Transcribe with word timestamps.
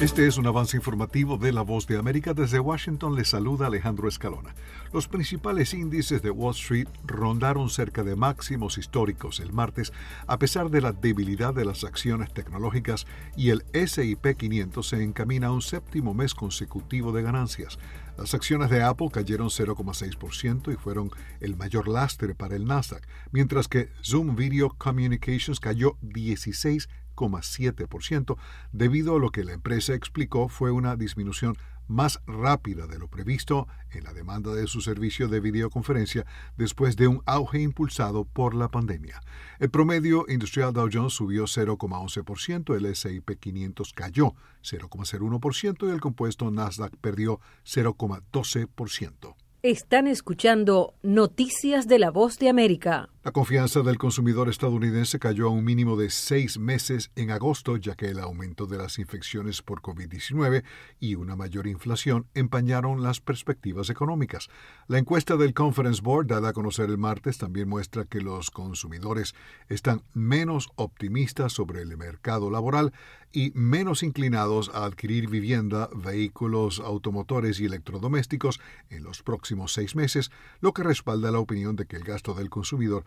Este 0.00 0.28
es 0.28 0.38
un 0.38 0.46
avance 0.46 0.76
informativo 0.76 1.38
de 1.38 1.52
La 1.52 1.62
Voz 1.62 1.88
de 1.88 1.98
América. 1.98 2.32
Desde 2.32 2.60
Washington 2.60 3.16
le 3.16 3.24
saluda 3.24 3.66
Alejandro 3.66 4.06
Escalona. 4.06 4.54
Los 4.92 5.08
principales 5.08 5.74
índices 5.74 6.22
de 6.22 6.30
Wall 6.30 6.54
Street 6.54 6.86
rondaron 7.04 7.68
cerca 7.68 8.04
de 8.04 8.14
máximos 8.14 8.78
históricos 8.78 9.40
el 9.40 9.52
martes, 9.52 9.92
a 10.28 10.38
pesar 10.38 10.70
de 10.70 10.82
la 10.82 10.92
debilidad 10.92 11.52
de 11.52 11.64
las 11.64 11.82
acciones 11.82 12.32
tecnológicas 12.32 13.08
y 13.36 13.50
el 13.50 13.64
SIP 13.72 14.36
500 14.36 14.86
se 14.86 15.02
encamina 15.02 15.48
a 15.48 15.52
un 15.52 15.62
séptimo 15.62 16.14
mes 16.14 16.32
consecutivo 16.32 17.10
de 17.10 17.22
ganancias. 17.22 17.80
Las 18.18 18.34
acciones 18.34 18.68
de 18.68 18.82
Apple 18.82 19.10
cayeron 19.12 19.48
0,6% 19.48 20.72
y 20.72 20.76
fueron 20.76 21.08
el 21.38 21.56
mayor 21.56 21.86
lastre 21.86 22.34
para 22.34 22.56
el 22.56 22.64
Nasdaq, 22.64 23.06
mientras 23.30 23.68
que 23.68 23.90
Zoom 24.02 24.34
Video 24.34 24.70
Communications 24.76 25.60
cayó 25.60 25.96
16%. 26.02 26.88
7%, 27.26 28.36
debido 28.70 29.16
a 29.16 29.18
lo 29.18 29.30
que 29.30 29.42
la 29.42 29.52
empresa 29.52 29.94
explicó 29.94 30.48
fue 30.48 30.70
una 30.70 30.94
disminución 30.94 31.56
más 31.88 32.20
rápida 32.26 32.86
de 32.86 32.98
lo 32.98 33.08
previsto 33.08 33.66
en 33.90 34.04
la 34.04 34.12
demanda 34.12 34.54
de 34.54 34.66
su 34.66 34.80
servicio 34.80 35.28
de 35.28 35.40
videoconferencia 35.40 36.26
después 36.56 36.96
de 36.96 37.08
un 37.08 37.22
auge 37.26 37.60
impulsado 37.60 38.24
por 38.24 38.54
la 38.54 38.68
pandemia. 38.68 39.20
El 39.58 39.70
promedio 39.70 40.24
industrial 40.28 40.72
Dow 40.72 40.88
Jones 40.92 41.14
subió 41.14 41.44
0,11%, 41.44 42.76
el 42.76 42.86
S&P 42.86 43.36
500 43.36 43.92
cayó 43.92 44.34
0,01% 44.62 45.88
y 45.88 45.90
el 45.90 46.00
compuesto 46.00 46.50
Nasdaq 46.50 46.96
perdió 46.98 47.40
0,12%. 47.64 49.34
Están 49.64 50.06
escuchando 50.06 50.94
Noticias 51.02 51.88
de 51.88 51.98
la 51.98 52.12
Voz 52.12 52.38
de 52.38 52.48
América. 52.48 53.08
La 53.24 53.32
confianza 53.32 53.82
del 53.82 53.98
consumidor 53.98 54.48
estadounidense 54.48 55.18
cayó 55.18 55.48
a 55.48 55.50
un 55.50 55.64
mínimo 55.64 55.96
de 55.96 56.08
seis 56.08 56.56
meses 56.56 57.10
en 57.16 57.32
agosto, 57.32 57.76
ya 57.76 57.96
que 57.96 58.06
el 58.06 58.20
aumento 58.20 58.66
de 58.66 58.78
las 58.78 59.00
infecciones 59.00 59.60
por 59.60 59.82
COVID-19 59.82 60.62
y 61.00 61.16
una 61.16 61.34
mayor 61.34 61.66
inflación 61.66 62.28
empañaron 62.34 63.02
las 63.02 63.20
perspectivas 63.20 63.90
económicas. 63.90 64.48
La 64.86 64.98
encuesta 64.98 65.36
del 65.36 65.52
Conference 65.52 66.00
Board, 66.00 66.28
dada 66.28 66.50
a 66.50 66.52
conocer 66.52 66.90
el 66.90 66.98
martes, 66.98 67.38
también 67.38 67.68
muestra 67.68 68.04
que 68.04 68.20
los 68.20 68.52
consumidores 68.52 69.34
están 69.68 70.04
menos 70.14 70.68
optimistas 70.76 71.52
sobre 71.52 71.82
el 71.82 71.96
mercado 71.96 72.52
laboral 72.52 72.92
y 73.32 73.50
menos 73.54 74.04
inclinados 74.04 74.70
a 74.72 74.84
adquirir 74.84 75.28
vivienda, 75.28 75.90
vehículos, 75.94 76.80
automotores 76.80 77.60
y 77.60 77.66
electrodomésticos 77.66 78.60
en 78.90 79.02
los 79.02 79.22
próximos 79.22 79.72
seis 79.72 79.96
meses, 79.96 80.30
lo 80.60 80.72
que 80.72 80.82
respalda 80.82 81.30
la 81.30 81.40
opinión 81.40 81.76
de 81.76 81.84
que 81.84 81.96
el 81.96 82.04
gasto 82.04 82.32
del 82.32 82.48
consumidor 82.48 83.04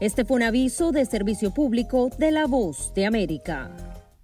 Este 0.00 0.24
fue 0.24 0.36
un 0.36 0.42
aviso 0.44 0.92
de 0.92 1.04
servicio 1.04 1.52
público 1.52 2.08
de 2.18 2.30
La 2.30 2.46
Voz 2.46 2.94
de 2.94 3.04
América. 3.04 3.70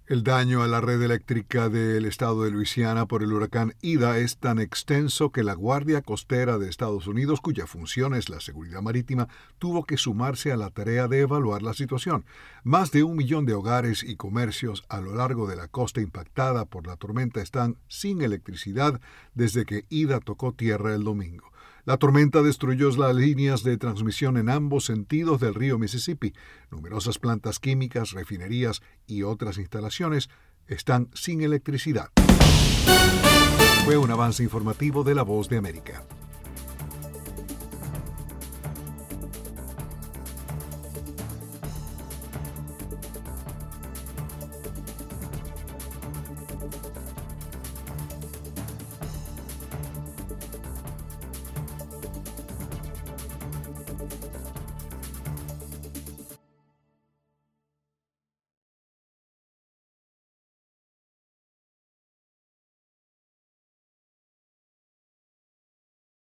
El 0.07 0.23
daño 0.23 0.63
a 0.63 0.67
la 0.67 0.81
red 0.81 0.99
eléctrica 1.03 1.69
del 1.69 2.05
estado 2.05 2.43
de 2.43 2.49
Luisiana 2.49 3.05
por 3.05 3.21
el 3.21 3.31
huracán 3.31 3.75
Ida 3.81 4.17
es 4.17 4.37
tan 4.37 4.57
extenso 4.57 5.31
que 5.31 5.43
la 5.43 5.53
Guardia 5.53 6.01
Costera 6.01 6.57
de 6.57 6.67
Estados 6.67 7.05
Unidos, 7.05 7.41
cuya 7.41 7.67
función 7.67 8.15
es 8.15 8.27
la 8.27 8.39
seguridad 8.39 8.81
marítima, 8.81 9.27
tuvo 9.59 9.83
que 9.83 9.97
sumarse 9.97 10.51
a 10.51 10.57
la 10.57 10.71
tarea 10.71 11.07
de 11.07 11.19
evaluar 11.19 11.61
la 11.61 11.75
situación. 11.75 12.25
Más 12.63 12.91
de 12.91 13.03
un 13.03 13.15
millón 13.15 13.45
de 13.45 13.53
hogares 13.53 14.01
y 14.01 14.15
comercios 14.15 14.83
a 14.89 14.99
lo 14.99 15.13
largo 15.13 15.45
de 15.45 15.57
la 15.57 15.67
costa 15.67 16.01
impactada 16.01 16.65
por 16.65 16.87
la 16.87 16.95
tormenta 16.95 17.39
están 17.39 17.77
sin 17.87 18.23
electricidad 18.23 18.99
desde 19.35 19.63
que 19.65 19.85
Ida 19.89 20.21
tocó 20.21 20.53
tierra 20.53 20.95
el 20.95 21.03
domingo. 21.03 21.51
La 21.87 21.95
tormenta 21.95 22.41
destruyó 22.41 22.89
las 22.97 23.15
líneas 23.15 23.63
de 23.63 23.77
transmisión 23.77 24.35
en 24.35 24.49
ambos 24.49 24.83
sentidos 24.83 25.39
del 25.39 25.53
río 25.53 25.79
Mississippi. 25.79 26.33
Numerosas 26.69 27.17
plantas 27.17 27.59
químicas, 27.59 28.11
refinerías 28.11 28.81
y 29.05 29.23
otras 29.23 29.57
instalaciones 29.57 30.29
están 30.67 31.09
sin 31.13 31.39
electricidad. 31.39 32.09
Fue 33.85 33.95
un 33.95 34.11
avance 34.11 34.43
informativo 34.43 35.05
de 35.05 35.15
La 35.15 35.23
Voz 35.23 35.47
de 35.47 35.59
América. 35.59 36.03